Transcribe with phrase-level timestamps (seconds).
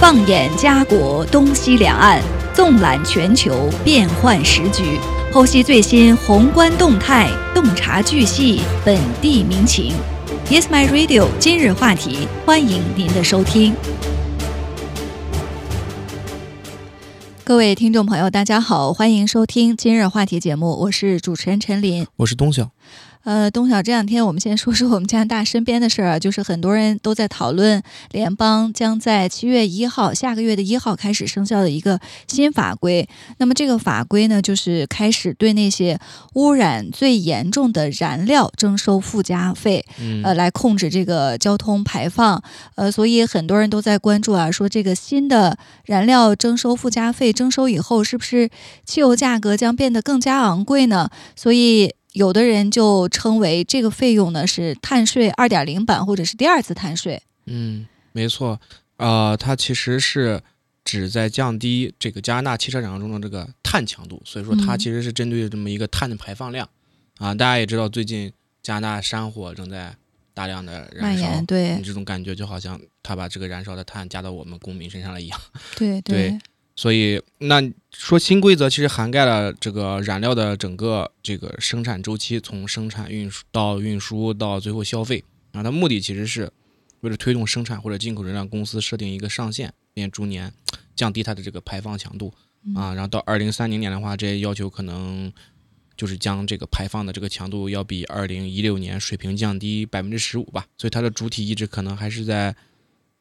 [0.00, 2.22] 放眼家国东西两岸，
[2.54, 4.98] 纵览全球变幻时局，
[5.30, 9.92] 剖析最新宏观动态，洞察巨细本地民情。
[10.48, 11.26] Yes, my radio。
[11.38, 13.74] 今日话题，欢迎您的收听。
[17.44, 22.70] 各位听众朋友，大家好，欢迎收听今日话题节目，我是主持人陈琳，我是东晓。
[23.22, 27.82] 呃，东晓，这两天我们先说说我们加拿大身边的事儿啊，就是很多人都在讨论
[28.12, 33.06] 联邦将在七月一号，下个月的一号开始生效的一个新法规。
[33.36, 35.98] 那么这个法规呢，就是开始对那些
[36.32, 39.84] 污染最严重的燃料征收附加费，
[40.24, 42.42] 呃，来控制这个交通排放。
[42.76, 48.48] 呃，所以很多人都在关注啊，说这个新的燃料征收附加费征收以后，是不是
[48.86, 51.10] 汽油价格将变得更加昂贵呢？
[51.36, 51.94] 所以。
[52.12, 57.22] 有的人就称为这个费用呢是碳税二点零版或者是第二次碳税。
[57.46, 58.60] 嗯，没错，
[58.96, 60.42] 呃，它其实是
[60.84, 66.68] 旨在降低这个加拿大汽车产业中的这个碳强度，所以说它其实是针对这么一个碳的排放量。
[67.18, 69.94] 啊，大家也知道，最近加拿大山火正在
[70.32, 75.40] 大量的燃烧，对，你这种感觉就好像他把这个燃烧的碳加到我们公民身上了一样。
[75.76, 76.38] 对对。
[76.80, 77.60] 所以，那
[77.92, 85.62] 说新规则其实涵盖了这个燃料的整个这个生产周期，从生产、运输到运输到最后消费啊。
[85.62, 86.50] 它目的其实是
[87.00, 90.50] 为了推动生产或者进口燃料公司设定一个上限，并逐年
[90.96, 92.32] 降低它的这个排放强度
[92.74, 92.94] 啊。
[92.94, 95.30] 然后到二零三零年的话，这些要求可能
[95.98, 100.64] 就是将这个排放的这个强度要比二零一六年水平降低百分之十五吧。
[100.78, 102.56] 所以它的主体意志可能还是在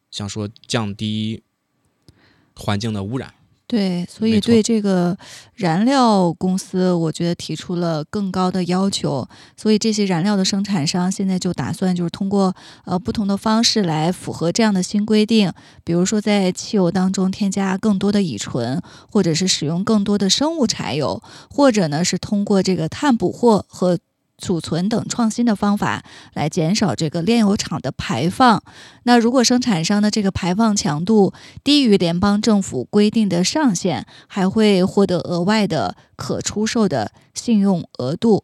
[0.09, 1.43] 想说降低
[2.55, 3.33] 环境的污染。
[3.69, 5.15] 对，所以对这个
[5.53, 9.27] 燃料公司，我觉得提出了更高的要求。
[9.55, 15.53] 所以这些燃料的生产商现在就打算，就是通过呃不同的方式来符合这样的新规定，
[15.83, 23.99] 比如说在汽油当中添加更多的乙醇，或者是使用更多的生物柴油，或者呢是通过这个碳捕获和。
[24.41, 28.63] 储存等创新的方法来减少这个炼油厂的排放。
[29.03, 31.33] 那如果生产商的这个排放强度
[31.63, 38.43] 低于联邦政府规定的上限，还会获得额外的可出售的信用额度。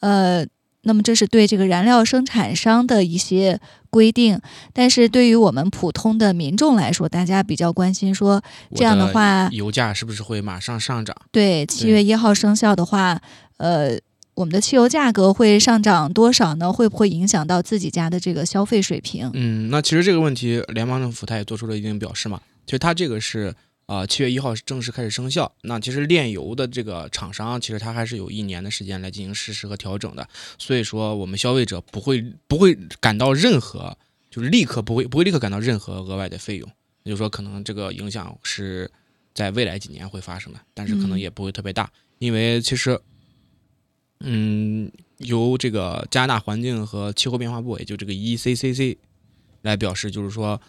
[0.00, 0.44] 呃，
[0.82, 4.40] 那么这是对这个燃料生产商的一些规定。
[4.72, 8.42] 但是对于我们普通的民众来说，大家比较关心说，
[8.74, 11.16] 这样的话，油价是不是会马上上涨？
[11.30, 13.20] 对，七月一号生效的话，
[13.58, 13.98] 呃。
[14.36, 16.70] 我们的汽油价格会上涨多少呢？
[16.70, 19.30] 会不会影响到自己家的这个消费水平？
[19.32, 22.38] 嗯，那其实这个问题，联邦政府他也做出了一定表示嘛。
[22.66, 23.54] 其实他这个是
[23.86, 25.50] 啊，七月一号正式开始生效。
[25.62, 30.28] 那其实炼油的这个厂商，其实他还是有一年的时间来进行实施和调整的。
[30.58, 33.96] 所以说，我们消费者不会不会感到任何，
[34.30, 36.68] 就是立刻不会不会立刻感到任何额外的费用。
[37.04, 38.90] 也就是说，可能这个影响是
[39.32, 43.00] 在未来几年会发生的，但是可能也不会特别大，因为其实。
[44.20, 48.96] 嗯，由这个加拿大环境和气候变化部，也就这个 ECCC
[49.62, 50.60] 来表示，就是说，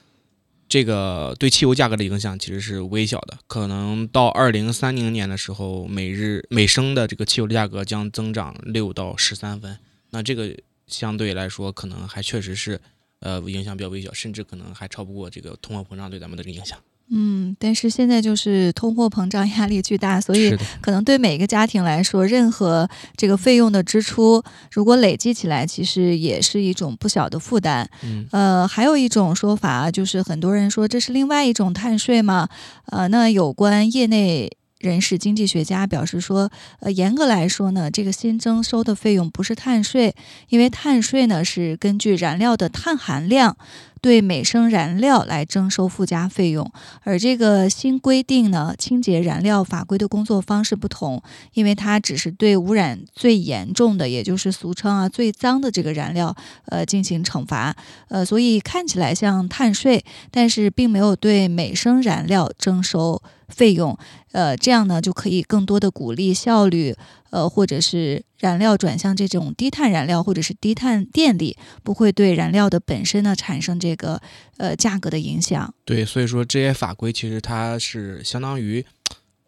[0.68, 9.78] 这个对汽油价格的影响其实是微小的，可能到二零三零年的时候，每日每升的这个汽油的价格将增长六到十三分。
[10.10, 10.54] 那这个
[10.88, 12.80] 相对来说，可能还确实是
[13.20, 16.78] 呃影响比较微小，甚至可能还超不过这个通货膨胀对咱们的这个影响。
[17.10, 27.90] 嗯，但是现在就是通货膨胀压力巨大，所以可能对每个家庭来说，任何这个费用的支出，如果累积起来，其实也是一种不小的负担。
[28.04, 32.50] 嗯，呃，还有一种说法就是很多人说这是另外一种碳税嘛？
[32.88, 36.52] 呃，那有关业内人士、经济学家表示说，
[36.82, 40.14] 呃，严格来说呢，这个新征收的费用不是碳税，
[40.50, 43.58] 因为碳税呢是根据燃料的碳含量。
[44.02, 46.72] 对每升燃料来征收附加费用，
[47.04, 51.22] 而这个新规定呢，清洁燃料法规的工作方式不同，
[51.54, 56.36] 因为它只是对污染最严重的，也就是俗称啊最脏的这个燃料，
[56.66, 57.76] 呃进行惩罚，
[58.10, 63.98] 呃，所以看起来像碳税，但是并没有对每升燃料征收费用，
[64.32, 66.96] 呃，这样呢就可以更多的鼓励效率。
[67.30, 74.22] 呃，或者是燃料转向这种低碳燃料，或者是低碳电力，不会对燃料的本身呢产生这个
[74.58, 75.74] 呃价格的影响。
[75.84, 78.86] 对，所以说这些法规其实它是相当于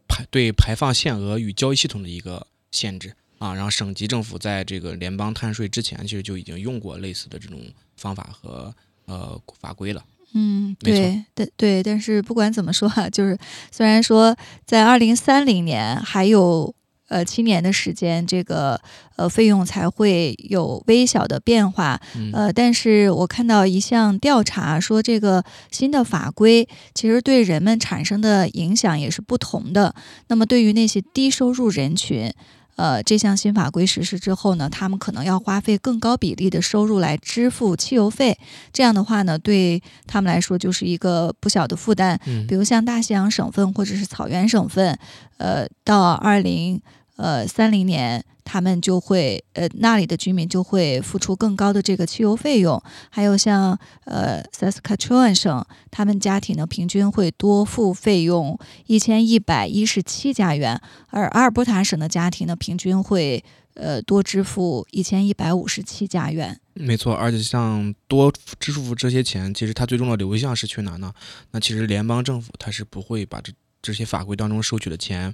[0.08, 3.54] 排对排放限额与交易系统的一个限制啊。
[3.54, 7.60] 然后省级政府在这个联邦碳税之前，其实就已经用过类似的这种
[7.96, 8.74] 方法和
[9.06, 10.04] 呃法规了。
[10.34, 13.38] 嗯，对，对对，但是不管怎么说哈，就是
[13.72, 16.76] 虽然说在二零三零年还有。
[17.10, 18.80] 呃七年的时间，这个
[19.18, 22.00] 呃费用才会有微小的变化。
[22.16, 29.94] 嗯呃，但是我看到一项调查说，这个新的法规其实对人们产生的影响也是不同的。
[30.28, 32.32] 那么对于那些低收入人群，
[32.76, 38.38] 呃，这项新法规实施之后呢，他们可能要花费更高比例的收入来支付汽油费，
[38.72, 42.18] 这样的话呢，对他们来说就是一个不小的负担。
[42.26, 44.98] 嗯比如像大西洋省份或者是草原省份，
[45.38, 46.82] 呃，到二零
[47.20, 52.82] 呃三零年，他们就会呃那里的居民就会付出更高的这个汽油费用。
[53.10, 58.58] 还有像呃 Saskatchewan 省，他们家庭呢平均会多付费用
[58.88, 60.80] 一千一百一十七加元，
[61.10, 63.44] 而阿尔伯塔省的家庭呢平均会
[63.74, 66.60] 呃多支付一千一百五十七加元。
[66.74, 71.14] 没错，而且像多支付这些钱，其实它最终的流向是去哪呢？
[71.52, 73.52] 那其实联邦政府它是不会把这
[73.82, 75.34] 这些法规当中收取的钱，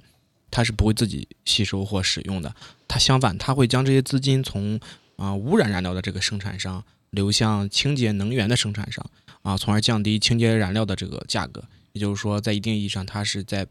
[0.50, 2.54] 它是不会自己吸收或使用的。
[2.88, 4.80] 它相反，它会将这些资金从
[5.16, 9.04] 啊、污染燃料的这个生产商流向清洁能源的生产商
[9.42, 11.64] 啊，从而降低清洁燃料的这个价格。
[11.92, 13.66] 也就是说，在一定意义上，它是在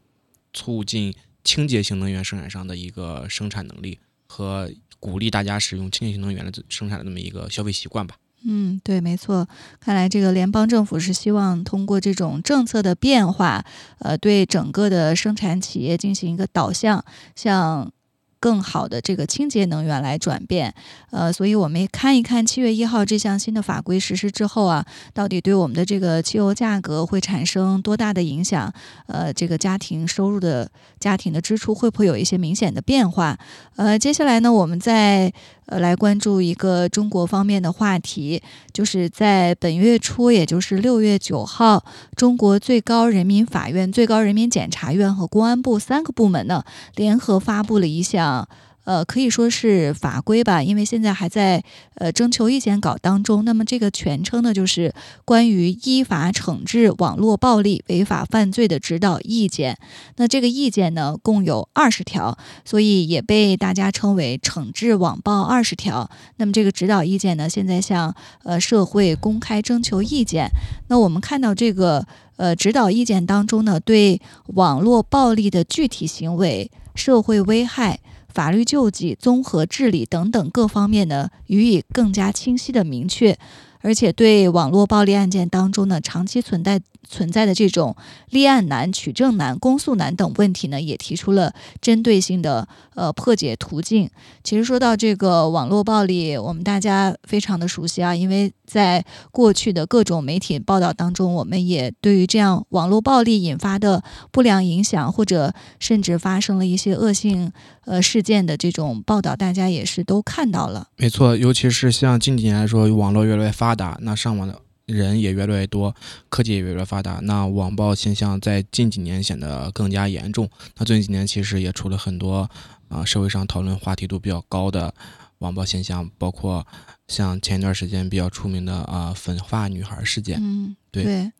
[0.53, 1.13] 促进
[1.43, 8.17] 清洁型能源生产商的一个生产能力和鼓励大家使用清洁型能源的生产的这么一个消费习惯吧。
[8.47, 9.47] 嗯，对，没错。
[9.79, 13.65] 看来这个联邦政府是希望通过这种政策的变化，
[13.99, 17.03] 呃，对整个的生产企业进行一个导向，
[17.35, 17.91] 向
[18.39, 20.71] 更好的这个清洁能源来转变。
[21.09, 28.71] 呃，所以我们看一看七月一号这项新的法规实施之后啊，到底对我们的这个汽油价格会产生多大的影响？
[29.07, 30.69] 呃，这个家庭收入的
[30.99, 33.35] 家庭的支出会不会有一些明显的变化？
[33.77, 35.33] 呃，接下来呢，我们在
[35.65, 38.41] 呃来关注一个中国方面的话题，
[38.71, 41.83] 就是在本月初，也就是六月九号，
[42.15, 46.63] 中国最高人民法院、最高人民检察院和公安部三个部门呢
[46.95, 48.47] 联合发布了一项。
[48.85, 51.63] 呃，可以说是法规吧，因为现在还在
[51.95, 53.43] 呃征求意见稿当中。
[53.43, 54.93] 那么这个全称呢，就是
[55.25, 59.77] 关于依法惩治网络暴力违法犯罪的指导意见。
[60.17, 66.09] 那这个意见呢，共有二十条，所以也被大家称为惩治网暴二十条。
[66.37, 70.47] 那么这个指导意见呢，现在向呃社会公开征求意见。
[70.89, 72.05] 那我们看到这个
[72.35, 74.21] 呃指导意见当中呢，对
[74.53, 77.99] 网络暴力的具体行为、社会危害。
[78.35, 83.37] 法律救济、综合治理等等各方面呢，予以更加清晰的明确，
[83.79, 87.95] 而且对网络暴力案件当中呢，长期存在存在的这种
[88.29, 94.09] 立案难、取证难、公诉难等问题呢，也提出了针对性的呃破解途径。
[94.43, 107.51] 其实说到这个网络暴力，我们大家非常的熟悉啊，因为在过去的各种媒体报道当中，我们也对于这样网络暴力引发的不良影响，或者甚至发生了一些恶性
[107.85, 110.87] 呃事件的这种报道，大家也是都看到了。
[110.97, 115.95] 没错，尤其是像近几年来说，网络越来越发达，那上网的人也越来越多，
[116.29, 120.49] 科技也越来越发达，那网暴现象在近几年显得更加严重。
[120.77, 122.49] 那最近几年其实也出了很多
[122.87, 124.93] 啊、社会上讨论话题度比较高的
[125.39, 126.65] 网暴现象，包括
[127.07, 130.39] 像前一段时间比较出名的啊、粉发女孩事件。
[130.39, 131.31] 嗯，对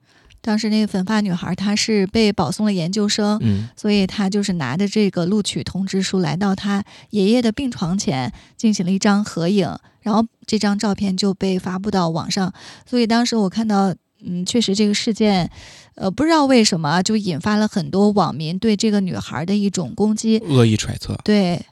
[0.46, 12.54] 当时那个粉发女孩，她是被保送了研究生，嗯，所以她就是拿着这个录取通知书来到她爷爷的病床前，进行了一张合影，然后这张照片就被发布到网上。
[12.86, 13.92] 所以当时我看到，
[14.24, 15.50] 嗯，确实这个事件，
[15.96, 20.38] 呃，不知道为什么啊就引发了很多网民对这个女孩的一种攻击。
[20.38, 21.20] 恶意揣测。
[21.24, 21.66] 对，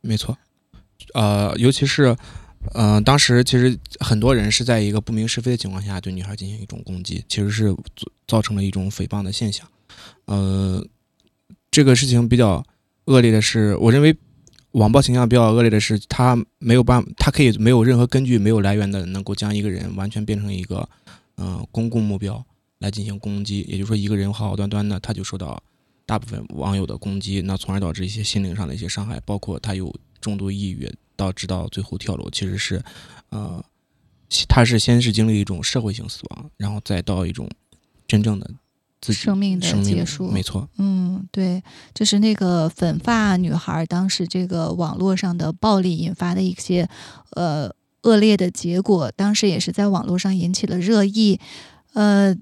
[0.00, 0.36] 没错，
[1.14, 2.16] 呃，尤其是，
[2.72, 7.74] 呃，当时其实很多人是在一个不明是非的情况下对女孩进行一种攻击，其实是
[8.26, 9.66] 造成了一种诽谤的现象。
[10.26, 10.84] 呃，
[11.70, 12.64] 这个事情比较
[13.06, 14.16] 恶劣的是，我认为
[14.72, 20.86] 网暴形象比较恶劣的是，他没有办，他可以没有任何根据、没有来源的，能够将一个人完全变成一个，
[21.38, 22.44] 嗯、公共目标
[22.78, 23.60] 来进行攻击。
[23.68, 25.62] 也就是说，一个人好好端端的，他就受到
[26.04, 32.82] 大部分网友的攻击，那从而导致一些心灵上的一些伤害，包括他有重度抑郁，导致到最后跳楼，其实是，
[33.30, 33.64] 呃，
[34.48, 37.48] 他是先是经历一种社会性死亡，然后再到一种
[38.06, 38.50] 真正的
[39.00, 41.62] 自己生命的结束没错，嗯，对，
[41.94, 46.88] 就是那个粉发女孩，当时这个网络上的暴力引发的一些
[47.30, 51.40] 呃恶劣的结果，当时也是在网络上引起了热议。
[51.94, 52.36] 呃，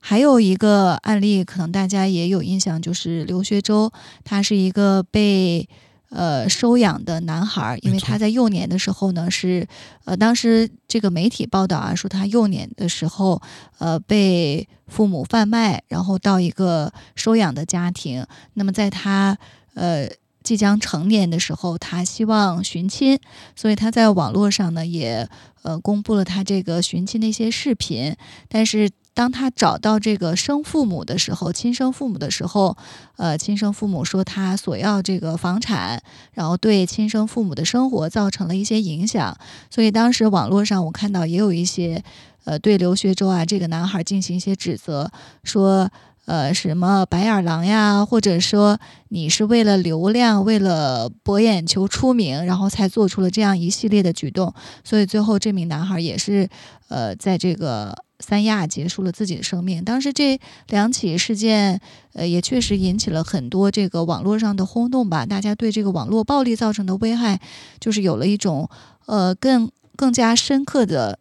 [0.00, 3.92] 还有一个案例，可能大家也有印象，就是刘学周，
[4.24, 5.68] 他是一个被。
[6.10, 9.66] 呃，收养的男孩，因为他在幼年的时候呢，是
[10.04, 13.40] 呃，当时这个媒体报道啊，说他幼年的时候，
[13.78, 18.26] 呃，被父母贩卖，然后到一个收养的家庭。
[18.54, 19.36] 那么在他
[19.74, 20.08] 呃
[20.42, 23.20] 即将成年的时候，他希望寻亲，
[23.54, 25.28] 所以他在网络上呢也
[25.62, 28.16] 呃公布了他这个寻亲的一些视频。
[28.48, 32.76] 但是当他找到这个生父母的时候，亲生父母的时候，
[33.16, 36.00] 呃，亲生父母说他索要这个房产，
[36.34, 39.36] 然后对亲生父母的生活造成了一些影响。
[39.70, 42.04] 所以当时网络上我看到也有一些
[42.44, 45.10] 呃对刘学周啊这个男孩进行一些指责，
[45.42, 45.90] 说。
[46.28, 54.52] 呃，什么白眼狼呀，或者说你是为了流量、为了博眼球、出名，然后才做出了这样一系列的举动，
[54.84, 56.46] 所以最后这名男孩也是，
[56.88, 59.84] 呃，在这个三亚结束了自己的生命。
[59.84, 61.80] 当时这两起事件，
[62.14, 67.40] 呃，也确实引起了很多这个网络上的轰动吧，大家对这个网络暴力造成的危害，
[67.80, 68.68] 就是有了一种
[69.06, 71.18] 呃更更加深刻的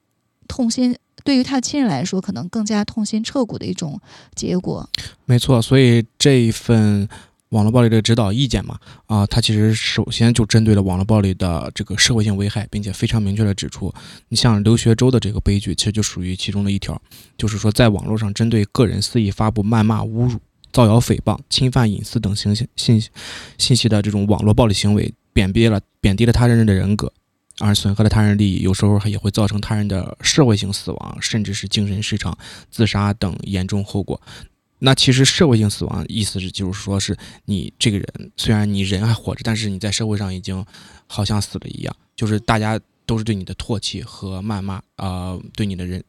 [0.47, 0.95] 痛心。
[1.23, 3.99] 对于他的亲人来说，可能更加痛心彻骨的一种
[4.33, 4.89] 结果。
[5.25, 7.09] 没错，所以这一份
[7.49, 13.93] 网络暴力的指导意见嘛，啊，它其实首先就针对了网络暴力的这个社会性危害，并且非常明确的指出，
[14.29, 17.01] 你像刘学周的这个悲剧，其实就属于其中的一条，
[17.37, 20.39] 就是说在网络上针对个人肆意发布谩骂、侮辱、
[20.73, 23.09] 造谣、诽谤、侵犯隐私等信息信息
[23.57, 27.11] 信息的这种网络暴力行为，贬低了贬低了他人的人格。
[27.59, 32.37] 而损害了他人利益，有时候也会造成他人的社会性死亡，甚至是精神失常、
[32.69, 34.21] 自杀等严重后果。
[34.79, 40.63] 那其实社会性死亡意思是，就是说是你这个人虽然你人还活着，但是你在社会上已经
[41.07, 46.03] 好像死了一样，就是大家都是对你的唾弃和谩骂，呃，对你的人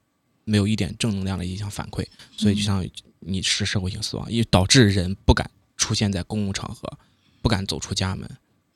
[0.45, 2.05] 没有一点正能量的影响反馈，
[2.37, 2.87] 所以就像
[3.21, 6.91] 你是社会性死亡，也导致人不敢出现在公共场合，
[7.41, 8.29] 不敢走出家门。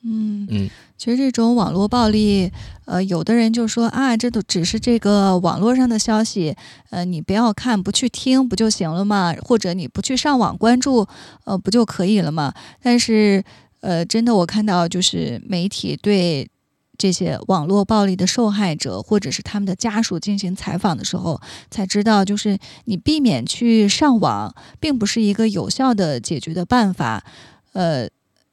[0.04, 0.68] 嗯嗯，
[0.98, 2.50] 其实这种网络暴力，
[2.86, 6.56] 呃，有的人就说啊，这都只是这个网络上的消息，
[6.90, 9.32] 呃，你不要看，不去听不就行了吗？
[9.44, 11.06] 或者你不去上网关注，
[11.44, 12.52] 呃，不就可以了吗？
[12.82, 13.44] 但是，
[13.80, 16.50] 呃，真的我看到就是媒体对
[16.98, 21.40] 这些网络暴力的受害者或者是他们的家属进行采访的时候，
[21.70, 27.22] 才知道，就是你避免去上网，并不是一个有效的解决的办法，
[27.74, 28.08] 呃。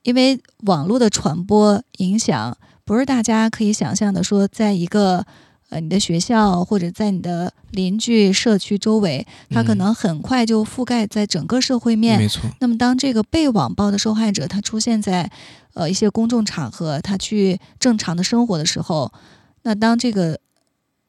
[0.10, 5.24] 因为网络的传播影响不是大家可以想象的，说在一个
[5.70, 12.18] 呃你的学校或者在你的邻居社区周围，它可能很快就覆盖在整个社会面。
[12.18, 12.42] 没错。
[12.60, 15.30] 那么当这个被网暴的受害者他出现在
[15.76, 19.14] 呃一些公众场合，他去正常的生活的时候，
[19.62, 20.40] 那当这个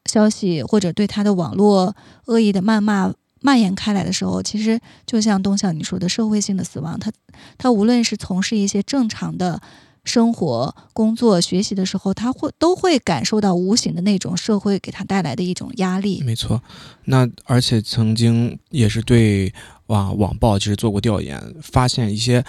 [0.04, 3.14] 消息或者对他的网络恶意的谩骂。
[3.40, 7.10] 蔓延开来的时候，其实就像东向你说的，社会性的死亡，他
[7.58, 9.60] 他无论是从事一些正常的
[10.04, 16.22] 生活、工作、学习的时候，他会都会感受到无形的那种社会给他带来的一种压力。
[16.22, 16.62] 没错，
[17.04, 19.52] 那而且曾经也是对
[19.86, 22.44] 网网暴其实做过调研，发现一些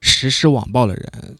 [0.00, 1.36] 实施网暴的人。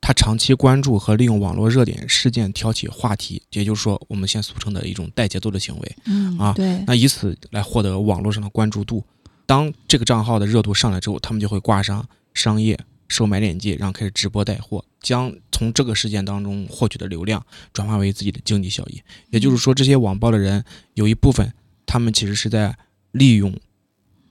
[0.00, 5.96] 他长期关注和利用网络热点事件挑起话题，也就是说，我们现俗称的一种带节奏的行为。
[6.06, 6.82] 嗯啊，对。
[6.86, 9.04] 那以此来获得网络上的关注度。
[9.46, 12.78] 当这个账号的热度上来之后，他们就会挂上商业
[13.08, 19.02] 售卖链接，然后开始直播带货，将从这个事件当中获取的流量转化为自己的经济效益。
[19.30, 20.64] 也就是说，这些网暴的人
[20.94, 21.52] 有一部分，
[21.84, 22.76] 他们其实是在
[23.10, 23.52] 利用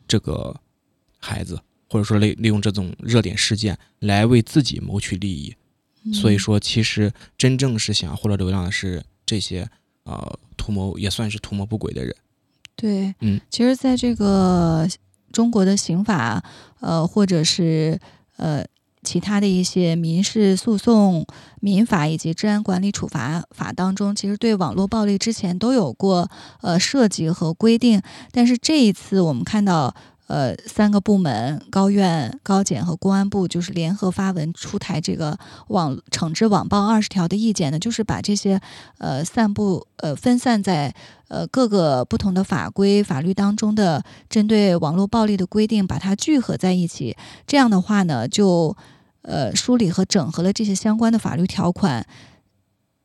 [0.07, 0.59] 这个
[1.19, 1.59] 孩子，
[1.89, 5.55] 或者说利利用这种热点事件来为自己谋取利益。
[6.13, 9.69] 所以说，其实真正是想要获得流量的是这些
[10.05, 12.15] 呃图谋也算是图谋不轨的人。
[12.77, 14.87] 对，嗯，其实，在这个
[15.33, 16.41] 中国的刑法，
[16.79, 17.99] 呃，或者是
[18.37, 18.65] 呃
[19.03, 21.27] 其他的一些民事诉讼、
[21.59, 26.31] 民法以及治安管理处罚法当中，其实对网络暴力之前都有过
[26.61, 29.93] 呃涉及和规定，但是这一次我们看到。
[30.29, 35.35] 呃，三个部门，高院、高检和公安部就是联合发文出台这个
[35.69, 38.61] 网惩治网暴二十条的意见呢，就是把这些
[38.99, 40.93] 呃散布呃分散在
[41.29, 47.17] 呃各个不同的法规法律当中的针对网络暴力的规定，把它聚合在一起。
[47.47, 48.77] 这样的话呢，就
[49.23, 52.05] 呃梳理和整合了这些相关的法律条款。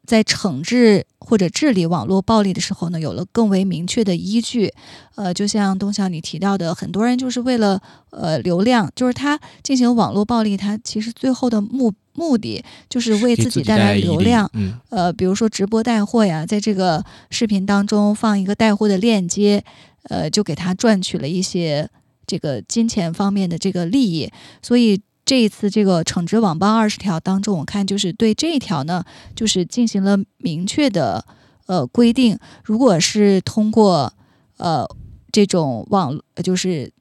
[0.07, 4.73] 在惩治或者治理网络暴力的时候呢，有了更为明确的依据。
[5.15, 7.81] 呃，就像东晓你提到的，很多人就是为了
[8.11, 14.51] 呃流量，就是他进行网络暴力，他其实最后的目目的就是为自己带来流量。
[14.53, 14.79] 嗯。
[14.91, 19.65] 呃，比如说直播带货呀，在这个视频当中放一个带货的链接，
[20.11, 21.89] 呃，就给他赚取了一些
[22.27, 24.31] 这个金钱方面的这个利益，
[24.61, 25.01] 所以。
[25.25, 29.05] 这一次这个惩治网暴二十条当中，我看就是对这一条呢，
[29.35, 31.25] 就是进行了明确的
[31.67, 32.39] 呃规定。
[32.63, 34.13] 如果是通过
[34.59, 34.87] 呃
[35.33, 36.93] 这种网就是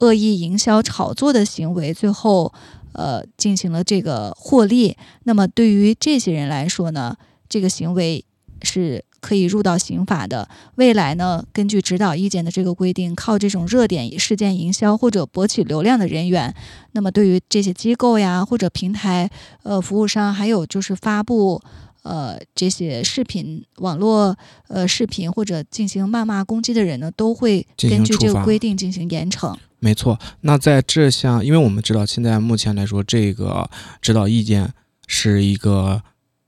[0.00, 2.52] 恶意营销炒作的行为，最后
[2.92, 7.16] 呃进行了这个获利，那么对于这些人来说呢，
[7.48, 8.24] 这个行为
[8.62, 10.48] 是可以入到刑法的。
[10.76, 16.54] 未来呢，根据指导意见的这个规定，靠这种热点事件营销或者博取流量的人员，
[16.92, 19.30] 那么对于这些机构呀或者平台
[19.62, 21.62] 呃服务商，还有就是发布。
[22.02, 24.36] 呃，这些视频网络
[24.68, 29.56] 呃视频或者进行谩骂攻击的人呢，都会根据这个规定进行严惩。
[29.80, 33.68] 没错，那在这项，因为我们知道现在目前来说，这个
[34.00, 34.72] 指导意见
[35.08, 36.00] 是一个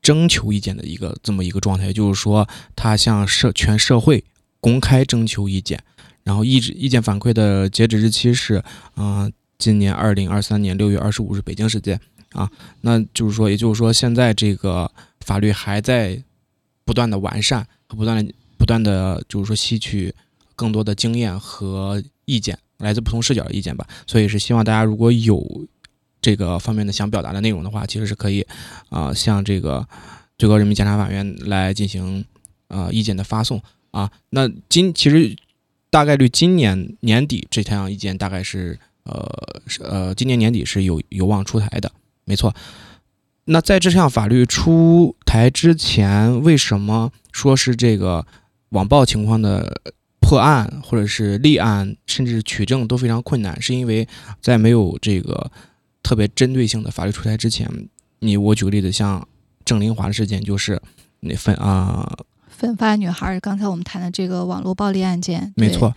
[0.09, 4.23] 征求意见的一个这么一个状态，就是说他向社全社会
[4.59, 5.79] 公开征求意见，
[6.23, 8.63] 然后意意见反馈的截止日期是
[8.95, 12.01] 嗯，今年二零二三年六月二十五日北京时间
[12.31, 12.49] 啊，
[12.81, 14.91] 那就是说，也就是说现在这个。
[15.25, 16.19] 法律还在
[16.83, 20.11] 不断的完善和不断的不断的，就是说吸取
[20.55, 23.85] 更多的经验和意见，来自不同视角的意见吧。
[24.07, 25.67] 所以是希望大家如果有
[26.21, 28.45] 这个方面的想表达的内容的话，其实是可以
[28.89, 29.87] 啊向这个
[30.37, 32.23] 最高人民检察法院来进行
[32.67, 33.61] 啊意见的发送
[33.91, 34.11] 啊。
[34.29, 35.35] 那今其实
[35.89, 39.27] 大概率今年年底这项意见大概是呃
[39.81, 41.91] 呃今年年底是有有望出台的，
[42.25, 42.53] 没错。
[43.45, 48.27] 那在这项法律出台之前，为什么说是这个
[48.69, 49.81] 网暴情况的
[50.19, 53.59] 破案或者是立案，甚至取证都非常困难？
[53.59, 54.07] 是因为
[54.39, 55.51] 在没有这个
[56.09, 57.69] 特别针对性的法律出台之前，
[58.17, 59.27] 你我举个例子，像
[59.63, 60.81] 郑林华的事件，就是
[61.19, 65.93] 那分啊，分发女孩，刚才我们谈的这个网络暴力案件，没错，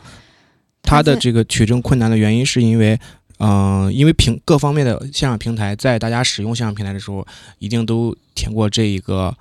[0.83, 3.01] 他的这个取证困难的原因是因为。
[3.39, 7.27] 嗯，因为平各方面的线上平台，在大家使用线上平台的时候，
[7.59, 9.35] 一定都填过这一个，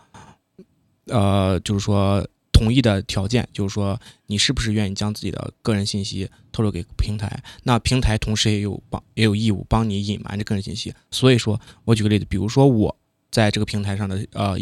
[1.05, 2.25] 呃，就是说
[2.61, 7.41] 同意的条件，就是说你是不是愿意将自己的个人信息透露给平台？
[7.63, 10.93] 那平台同时也有帮也有义务帮你隐瞒这个人信息。
[11.09, 12.95] 所以说我举个例子，比如说我
[13.31, 14.55] 在这个平台上的呃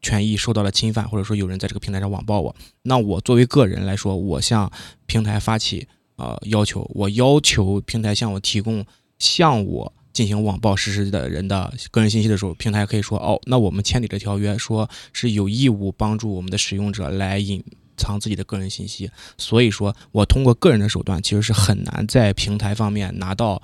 [0.00, 4.72] 权益受到了侵犯，或者说有人在这个平台上网暴我，那我作为个人来说，我向
[5.04, 5.86] 平台发起。
[6.16, 8.84] 呃，要求我要求平台向我提供
[9.20, 17.62] 向我进行网暴实施的人的个人信息的时候，平台可以说哦，那我们签订的条约说是有义务帮助我们的使用者来隐
[17.96, 23.62] 藏自己的个人信息，所以说我通过个人的手段其实是很难在平台方面拿到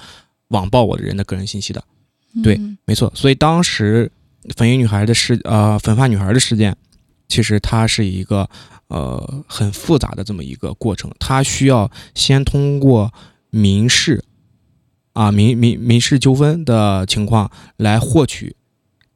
[0.50, 1.82] 网暴我的人的个人信息的。
[2.40, 3.12] 对，没错。
[3.16, 4.12] 所以当时
[4.56, 6.76] 粉衣女孩的事，呃，粉发女孩的事件，
[7.26, 8.48] 其实它是一个。
[8.88, 13.12] 呃，很复杂的这么一个过程，它需要先通过
[13.48, 14.22] 民事
[15.14, 18.54] 啊民民民事纠纷的情况来获取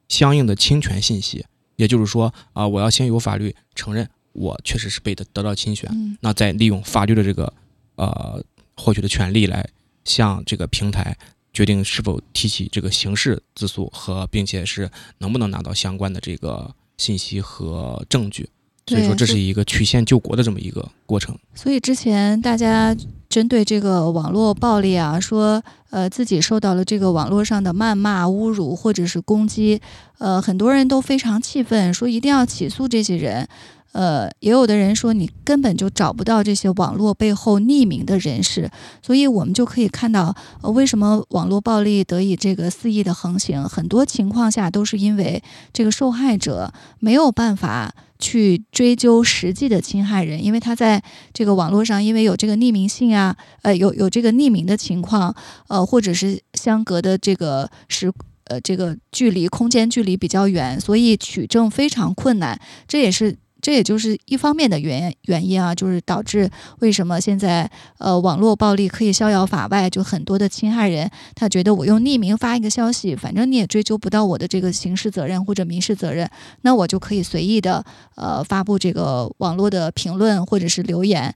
[0.07, 7.53] 相应的侵权信息，也就是说啊，我要先由法律承认我确实是被得得到侵权，那再利用法律的这个
[7.95, 8.43] 呃
[8.75, 9.69] 获取的权利来
[10.05, 11.15] 向这个平台
[11.53, 18.49] 决定是否提起这个刑事自诉和并且是能不能拿到相关的这个信息和证据。
[18.89, 21.37] 所以说，这是一个曲线救国的这么一个过程。
[21.53, 22.95] 所以之前大家
[23.29, 29.79] 针对这个网络暴力啊，说呃自己受到了这个网络上的谩骂、侮辱或者是攻击，
[30.17, 33.47] 呃，很多人都非常气愤，说一定要起诉这些人。
[33.91, 38.69] 呃，也有的人说你根本就找不到这些网络背后匿名的人士，
[39.01, 45.41] 所以我们就可以看到，呃，为什么网络暴力得以这个肆意的横行，很多情况下都是因为
[45.73, 51.01] 这个受害者没有办法去追究实际的侵害人，因为他在
[51.33, 55.35] 这个网络上，因为有这个匿名性啊，呃，有有这个匿名的情况，
[55.67, 58.13] 呃，或者是相隔的这个时，
[58.45, 63.35] 呃，这个距离空间距离比较远，所以取证非常困难，这也是。
[63.69, 76.27] 这也就是一方面的原原因啊，就是导致为什么现在呃网络暴力可以逍遥法外，就很多的侵害人他觉得我用匿名发一个消息，反正你也追究不到我的这个刑事责任或者民事责任，
[76.61, 81.31] 那我就可以随意的呃发布这个网络的评论或者是留言，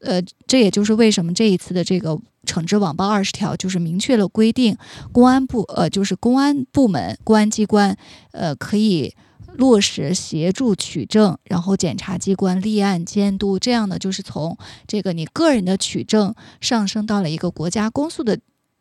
[0.00, 4.76] 呃，这也就是为什么这一次的这个惩治网暴二十条就是明确了规定，
[5.12, 7.96] 公安部呃就是公安部门公安机关
[8.32, 9.14] 呃可以。
[9.56, 18.38] 落实协助取证，然后检察机关立案监督，这样呢，就是从这个你个人的取证上升到了一个国家公诉的。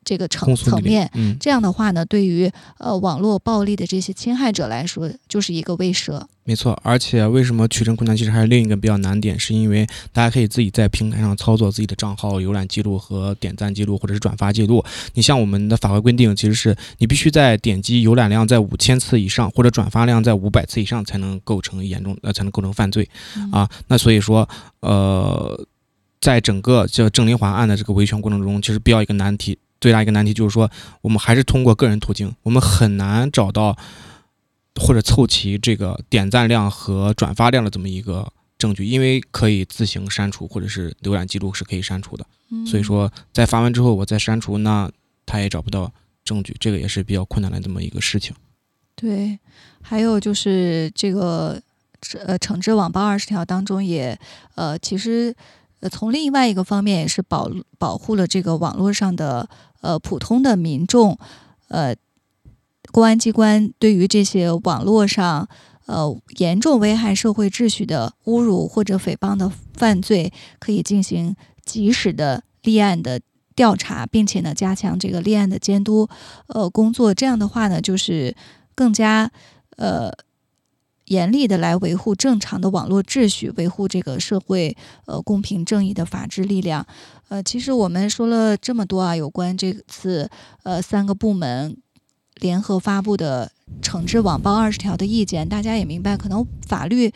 [0.08, 1.10] 这个层层面，
[1.40, 6.22] 这样的话呢，对于呃网络暴力的这些侵害者来说，就是一个威慑。
[6.47, 8.15] 没错，而且为什么取证困难？
[8.15, 14.86] 其实还有另一个比较难点，是因为大家可以自己在平台上操作自己的账号浏览记录和点赞记录，或者是转发记录。
[15.15, 23.10] 你像我们的法规规定，其实是你必须在点击浏览量在五千次以上，或者转发量在五百次以上，才能构成严重呃才能构成犯罪
[23.51, 23.67] 啊。
[23.88, 24.47] 那所以说
[24.81, 25.65] 呃。
[26.21, 30.67] 在整个叫郑林华案的这个维权过程中，其实比较一个难题最大一个难题就是说，
[31.01, 33.77] 我们还是通过个人途径，我们很难找到
[34.82, 42.26] 或者凑齐这个点赞量和转发量的这么一个证据，因为可以自行删除，或者是浏览记录是可以删除的。
[42.52, 44.90] 嗯所以说，在发完之后我再删除，那
[45.26, 45.92] 他也找不到
[46.24, 48.36] 证据，这个也是比较困难的这么一个事情。
[48.96, 49.40] 对，
[49.82, 51.62] 还有就是这个
[52.24, 54.18] 呃惩治网暴二十条当中也
[54.54, 55.36] 呃其实
[55.80, 59.50] 呃从另外一个方面也是保保护了这个网络上的
[59.82, 61.18] 呃普通的民众
[61.68, 61.96] 呃
[62.95, 65.49] 公安机关对于这些网络上
[65.86, 73.19] 呃严重危害社会秩序的侮辱或者诽谤的犯罪，可以进行及时的立案的
[73.53, 76.08] 调查，并且呢加强这个立案的监督
[76.47, 77.13] 呃工作。
[77.13, 78.34] 这样的话呢，就是
[78.73, 79.29] 更加
[79.75, 80.10] 呃
[81.08, 86.88] 严厉的来维护正常的网络秩序，维护这个社会呃公平正义的法治力量。
[87.27, 90.29] 呃，其实我们说了这么多啊，有关这次
[90.63, 91.75] 呃三个部门
[92.41, 97.12] 联合发布的惩治网暴二十条的意见，大家也明白，可能法律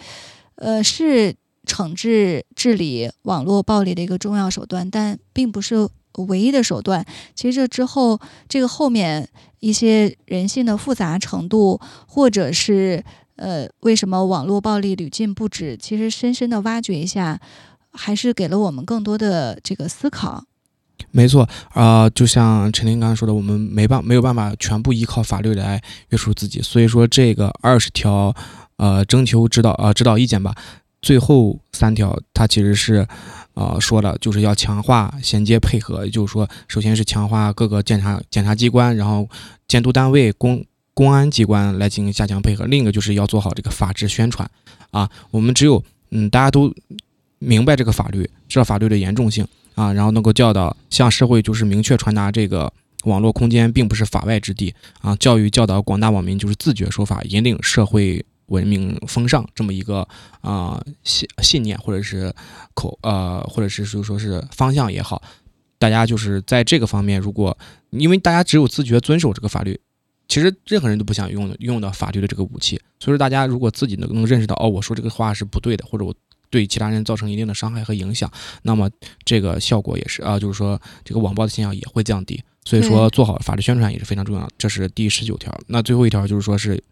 [0.56, 5.88] 呃是惩治治理网络暴力的一个重要手段，但并不是
[6.28, 7.06] 唯一的手段。
[7.36, 9.30] 其实这之后，这个后面
[9.60, 13.04] 一些人性的复杂程度，或者是
[13.36, 17.40] 呃为什么网络暴力屡禁不止，其实深深的挖掘一下，
[17.92, 20.46] 还是给了我们更多的这个思考。
[21.12, 28.36] 没错，啊、就像陈林刚才说的，我们没办没有办法全部依靠法律来约束自己，所以说这个二十条，
[28.78, 30.56] 呃，征求指导呃指导意见吧，
[31.02, 33.08] 最后三条它其实是，
[33.56, 39.28] 呃，说了就是要强化衔接配合，也就是说，首先是强化各个检察检察机关，然后
[39.68, 44.50] 监督单位公公安机关来进行加强配合，另一个就是要做好这个法制宣传，
[44.92, 46.72] 啊，我们只有嗯大家都
[47.40, 49.48] 明白这个法律，知道法律的严重性。
[49.80, 52.72] 啊，然后能够教导向社会就是明确传达这个
[53.06, 60.06] 网络空间并不是法外之地啊，教育教导广大网民就是自觉守法，引领社会文明风尚这么一个
[60.42, 62.34] 啊信信念或者是
[62.74, 65.22] 口呃或者是就说是方向也好，
[65.78, 67.58] 大家就是在这个方面，如果
[67.92, 69.80] 因为大家只有自觉遵守这个法律。
[70.32, 76.14] 其实任何人都不想用用到法律的这个武器，所以说大家如果自己能能认识到，哦，我说这个话是不对的，或者我
[76.50, 78.32] 对其他人造成一定的伤害和影响，
[78.64, 78.90] 那么
[79.24, 82.42] 这个效果也是啊，就是说这个网暴的现象也会降低。
[82.66, 85.58] 所以说做好法律宣传也是非常重要的，这是第十九条。
[85.68, 86.84] 那最后一条就是说是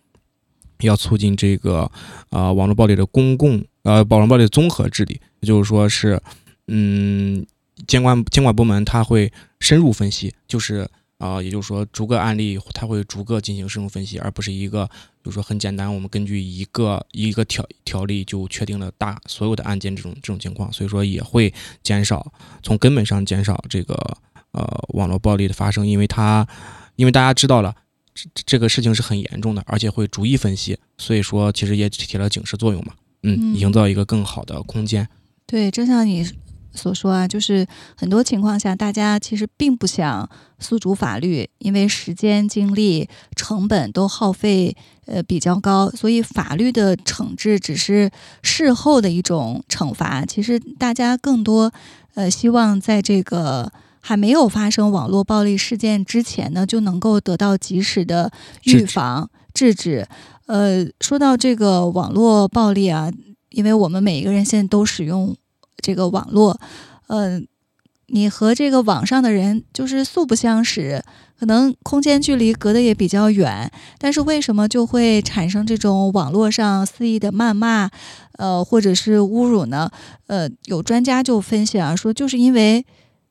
[0.79, 1.91] 要促进这个
[2.29, 6.21] 呃网络暴力的公共呃网络暴力的综合治理，也就是说是
[6.67, 7.45] 嗯
[7.85, 10.87] 监管监管部门他会深入分析，就是。
[11.19, 22.31] 啊、也就是说，逐个案例，它会逐个进行深入分析，而不是一个，比如说很简单，我们根据一个一个条条例就确定了大所有的案件这种这种情况，所以说也会减少
[22.63, 23.93] 从根本上减少这个
[24.51, 26.47] 呃网络暴力的发生，因为它
[26.95, 27.75] 因为大家知道了
[28.13, 33.55] 这这个事情是很严重的，而且会逐一分析，所以说其实也起了警示作用嘛，嗯，嗯。
[33.55, 35.07] 营造一个更好的空间，
[35.45, 36.25] 对，就像你
[36.77, 48.09] 所说啊，就是很多情况下，大家其实并不想诉诸法律，因为时间、精力、成本都耗费呃比较高，所以法律的惩治只是
[48.43, 50.23] 事后的一种惩罚。
[50.23, 51.73] 其实大家更多
[52.13, 53.71] 呃希望在这个。
[53.99, 58.31] 还没有发生网络暴力事件之前呢，就能够得到及时的
[58.63, 60.07] 预防、制止。
[60.45, 63.11] 呃，说到这个网络暴力啊，
[63.49, 65.35] 因为我们每一个人现在都使用
[65.77, 66.59] 这个网络，
[67.07, 67.41] 呃，
[68.07, 71.03] 你和这个网上的人就是素不相识，
[71.39, 77.89] 可能空间距离隔得也比较远，但是为什么就会产生这种网络上肆意的谩骂，
[78.33, 79.91] 呃，或者是侮辱呢？
[80.27, 82.85] 呃，有专家就分析啊，说就是因为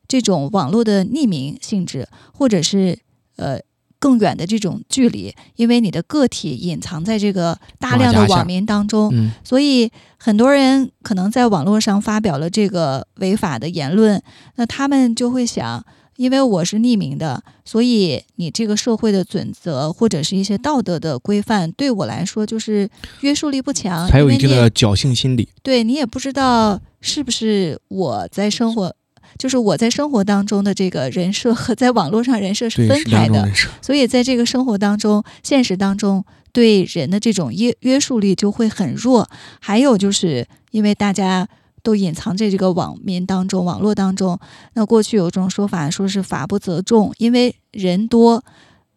[0.07, 2.99] 这种网络的匿名性质，或者是
[3.37, 3.61] 呃。
[3.99, 14.23] 更远的这种距离，因为你的个体隐藏在这个大量的网民当中，嗯，所以很多人可能在网络上发表了这个违法的言论，
[14.57, 15.85] 那他们就会想，
[16.17, 22.89] 因为我是匿名的，所以你这个社会的准则或者是一些道德的规范，对我来说就是
[23.21, 28.95] 约束力不强，还有一定的侥幸心理，对你也不知道是不是我在生活。
[29.39, 33.49] 就是我在生活当中的这个人设和在网络上人设是，分开的，
[33.83, 39.29] 所以在这个生活当中、现实当中，对人的这种约约束力就会很弱。
[39.61, 41.47] 还有就是因为大家
[41.83, 44.39] 都隐藏在这个网民当中、网络当中，
[44.75, 48.43] 那过去有一种说法，说是法不责众，因为人多，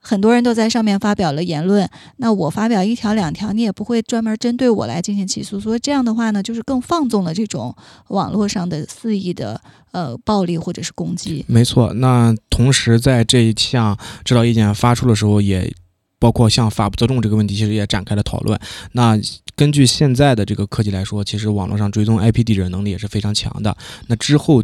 [0.02, 7.76] 很多人都在上面发表了言论，那我发表一条两条，你也不会专门针对我来进行起诉，所以这样的话呢，就是更放纵了这种
[8.08, 11.44] 网络上的肆意的呃暴力或者是攻击。
[11.48, 15.72] 没错，那同时在这一项指导意见发出的时候，也
[16.18, 18.58] 包括像法不责众这个问题，其实也展开了讨论。
[18.94, 19.20] 那
[19.56, 23.76] 根据现在的这个科技来说，其实网络上追踪 IP 地址的能力也是非常强的。
[24.08, 24.64] 那之后，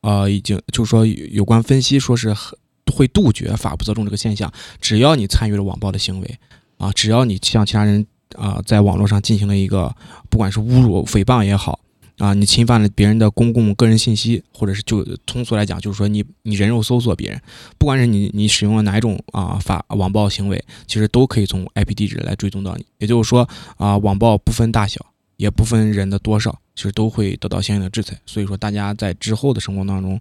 [0.00, 2.58] 呃，已经就是说有关分析说是很。
[2.92, 4.52] 会杜绝法不责众这个现象。
[4.80, 6.38] 只要你参与了网暴的行为，
[6.78, 9.94] 啊，只要你向其他人啊在网络上进行了一个
[10.28, 11.80] 不管是侮辱、诽谤也好，
[12.18, 17.40] 啊，你侵犯了别人的公共个人信息，或者是就通俗来讲，就是说你你人肉搜索别人，
[17.78, 22.84] 不管是你你使用了哪一种啊法网暴行为，其实都可以从 IP 地址来追踪到你。
[22.98, 25.04] 也就是说啊，网暴不分大小。
[25.42, 28.16] 也不分人的多少，其实都会得到相应的制裁。
[28.24, 30.20] 所以说，大家在之后的生活当中，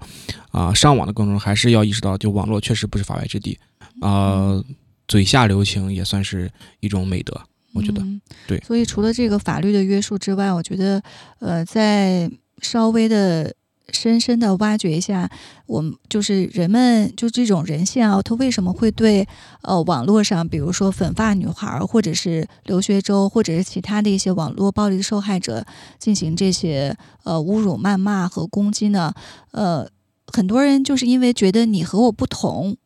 [0.49, 3.55] 啊，上网的过程中，还是要意识到，就网络确实不是法外之地，
[3.99, 4.60] 啊，
[5.07, 7.39] 嘴下留情也算是一种美德，
[7.73, 8.03] 我觉得，
[8.47, 8.60] 对。
[8.62, 10.99] 所以，除了这个法律的约束之外，我觉得，
[11.38, 12.27] 呃，在
[12.63, 13.53] 稍微的。
[13.89, 15.30] 深深的挖掘一下，
[15.65, 19.28] 我们就是人们就这种人性啊，他为什么会对
[19.63, 25.65] 呃网络上，比如说粉发女孩，或者是刘学周，或者是其他的一些网络暴力受害者
[26.00, 29.13] 进行这些呃侮辱、谩骂和攻击呢？
[29.52, 29.89] 呃，
[30.28, 32.78] 很多人就是因为觉得你和我不同，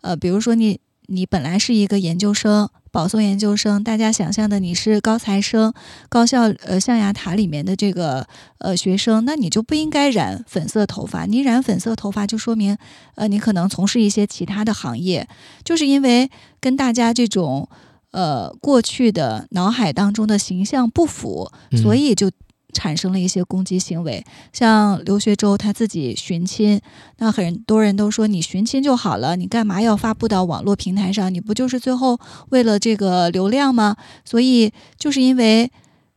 [0.00, 2.70] 呃，比如说你你本来是一个研究生。
[2.94, 5.74] 保送研究生，大家想象的你是高材生，
[6.08, 8.24] 高校呃象牙塔里面的这个
[8.58, 11.26] 呃学生，那你就不应该染粉色头发。
[11.26, 12.78] 你染粉色头发就说明，
[13.16, 15.28] 呃，你可能从事一些其他的行业，
[15.64, 16.30] 就是因为
[16.60, 17.68] 跟大家这种
[18.12, 21.50] 呃过去的脑海当中的形象不符，
[21.82, 22.30] 所以就。
[22.74, 26.78] 产生了一些攻击行为，像刘学周他自己寻亲，
[27.16, 31.32] 那很多人都说你寻亲就好了，你干嘛要发布到网络平台上？
[31.32, 33.96] 你不就是最后为了这个流量吗？
[34.26, 35.70] 所以就是因为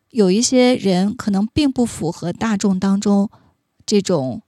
[0.10, 3.30] 有一些人可能并不符合大众当中
[3.86, 4.42] 这种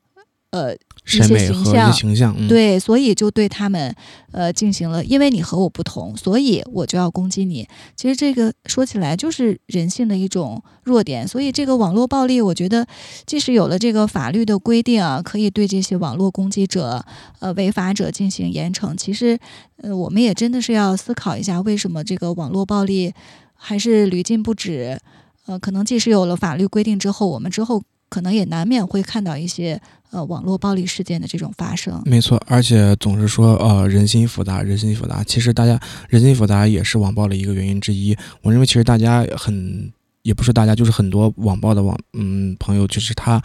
[0.50, 0.76] 呃。
[1.18, 3.94] 一些形象，形象，对，所以就对他们，
[4.32, 7.68] 呃，进行了，因为你和我不同，所以我就要攻击你。
[7.96, 11.28] 其实这个说起来就是人性的一种弱点。
[11.28, 12.86] 所以这个网络暴力，我觉得
[13.26, 17.04] 即使有了这个法律的规定啊，可以对这些网络攻击者、
[17.40, 18.96] 呃违法者进行严惩。
[18.96, 19.38] 其实，
[19.78, 23.14] 呃，我们也真的是要思考一下，为什么这个网络暴力
[23.56, 25.00] 还是屡禁不止？
[25.46, 29.80] 呃，可能即使有了法律规定之后，我们之后可能也难免会看到一些。
[30.12, 35.24] 呃，网络暴力事件的这种发生，没错，而且总是说呃人心复杂，人心复杂。
[35.24, 38.18] 其实大家人心复杂也是网暴的一个原因之一。
[38.42, 39.94] 我认为其实大家很，
[40.24, 43.40] 也不是大家，就是很多网暴的网嗯朋友，就是他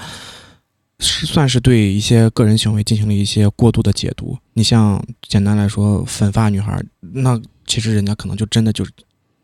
[1.01, 4.35] 是算是对一些个人行为进行了一些过度的解读。
[4.55, 4.99] 你像
[5.29, 8.91] 简单来说，粉发女孩，那其实人家可能就真的就是。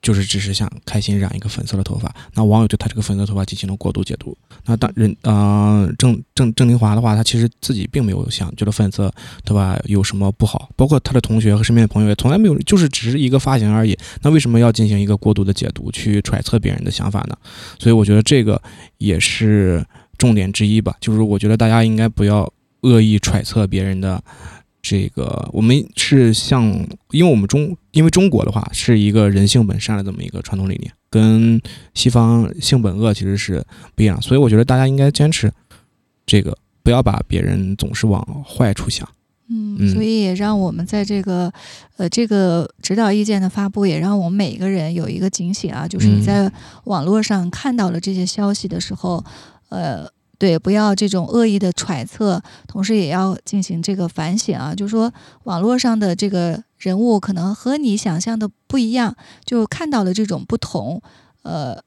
[0.03, 4.37] 就是只是想开心染一个粉色的头发，那网友对他这个粉色头发进行了过度解读。
[4.65, 9.13] 那当人呃郑郑郑林华的话，他其实自己并没有想觉得粉色
[9.45, 13.97] 头发有什么不好，包括他的同学和身边的朋友也从来没有，就是只是一个发型而已。
[14.23, 17.37] 那为什么要进行一个过度的解读，去揣测别人的想法呢？
[17.79, 18.61] 所以我觉得这个
[18.99, 19.85] 也是
[20.17, 20.95] 重点之一吧。
[21.01, 24.23] 就是我觉得大家应该不要恶意揣测别人的。
[24.83, 26.65] 这个我们是像，
[27.11, 31.61] 因为我们中，因为中国的话是一个人性本善的这么一个传统理念，跟
[31.93, 33.63] 西方性本恶其实是
[33.95, 35.53] 不一样，所以我觉得大家应该坚持
[36.25, 39.07] 这个，不要把别人总是往坏处想。
[39.51, 41.53] 嗯，所以也让我们在这个
[41.99, 46.51] 呃这个指导意见的发布，也让我们每一个人有一个警醒啊，就是你在
[46.85, 49.23] 网络上看到了这些消息的时候，
[49.69, 50.11] 呃。
[50.41, 54.75] 对，不要这种恶意的揣测，同时也要进行这个反省啊。
[54.75, 55.13] 就是说，
[55.45, 61.03] 网络上的这个人物可能和你想象的不一样，就看到了这种不同，
[61.43, 61.81] 呃，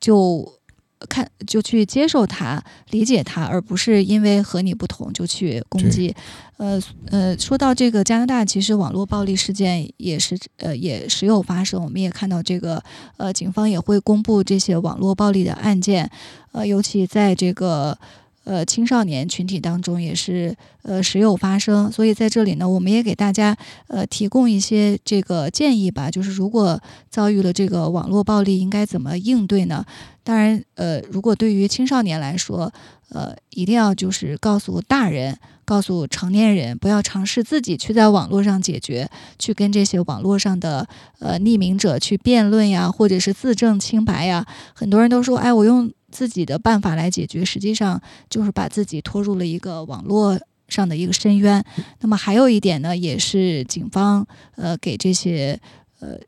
[0.00, 0.59] 就。
[1.08, 6.14] 看，就去接受他，理解他，而不是因为和你不同就去攻击。
[6.56, 11.82] 呃呃，说到这个加拿大，其实网络暴力事件也是呃也时有发生。
[11.82, 12.82] 我们也看到这个
[13.16, 16.10] 呃，警方也会公布这些网络暴力的案件，
[16.52, 17.98] 呃，尤其在这个。
[18.44, 23.56] 呃，青少年群体当中也是呃时有发生，所以在这里呢，我们也给大家
[23.88, 29.84] 呃提供一些这个建议吧，就是如果遭遇了这个网络暴力，应该怎么应对呢？
[30.24, 32.72] 当然，呃，如果对于青少年来说，
[33.10, 44.46] 呃，一定要就是告诉大人，告诉成年人，不要尝试自己去在网络上解决，去跟这些网络上的呃匿名者去辩论呀，或者是自证清白呀。
[44.74, 45.92] 很多人都说，哎，我用。
[46.10, 51.64] 自己的办法来解决，实际上就是把自己拖入了一个网络上的一个深渊。
[52.00, 55.60] 那么还有一点呢，也是警方呃给这些
[56.00, 56.18] 呃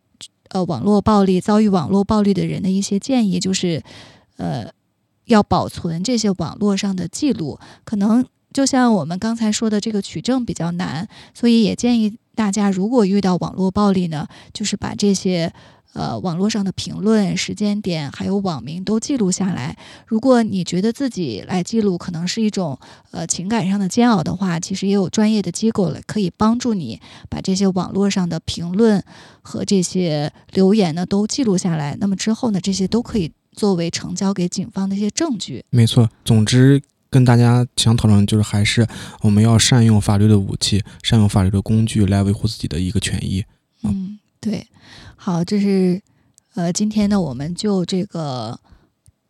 [0.48, 3.82] 呃网络暴力遭遇网络暴力的人的一些建议，就是
[4.36, 4.70] 呃
[5.26, 7.58] 要保存这些网络上的记录。
[7.84, 15.52] 可能就像我们刚才说的，这个取证比较难，所以也建议大家，如果遇到网络暴力呢，就是把这些。
[15.94, 19.76] 呃，网络上的评论、时间点还有网名都记录下来。
[20.06, 22.78] 如果你觉得自己来记录可能是一种
[23.10, 29.04] 呃情感上的煎熬的话，其实也有专业的机构了，可以帮助你把这些网络上的评论
[29.42, 31.94] 和这些留言呢都记录下来。
[32.00, 35.62] 那么之后呢，这些都可以作为呈交给警方的一些证据。
[35.68, 38.86] 没错，总之跟大家想讨论就是还是
[39.20, 43.44] 我们要善用法律的武器，善用法律的工具来维护自己的一个权益。
[43.82, 44.66] 嗯，对。
[45.16, 46.00] 好，这是
[46.54, 48.58] 呃，今天呢，我们就这个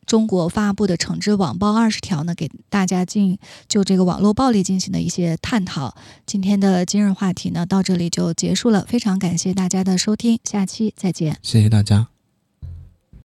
[0.07, 5.97] 中国发布的惩治网暴二十条呢，给大家进就这个网络暴力进行的一些探讨。
[6.25, 12.12] 今天的今日话题呢，到这里就结束了，非常感谢大家的收听，下期再见，谢谢大家。